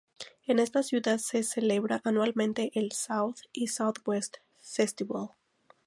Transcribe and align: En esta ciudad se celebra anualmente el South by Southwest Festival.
En 0.47 0.57
esta 0.57 0.81
ciudad 0.81 1.19
se 1.19 1.43
celebra 1.43 2.01
anualmente 2.03 2.71
el 2.73 2.91
South 2.91 3.35
by 3.53 3.67
Southwest 3.67 4.37
Festival. 4.59 5.29